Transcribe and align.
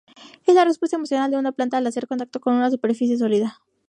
Es 0.47 0.55
la 0.55 0.65
respuesta 0.65 0.97
emocional 0.97 1.29
de 1.29 1.37
una 1.37 1.51
planta 1.51 1.77
al 1.77 1.85
hacer 1.85 2.07
contacto 2.07 2.39
con 2.39 2.55
una 2.55 2.71
superficie 2.71 3.19
sólida. 3.19 3.61